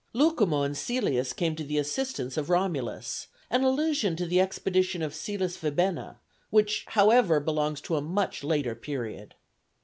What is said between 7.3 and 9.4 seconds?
belongs to a much later period.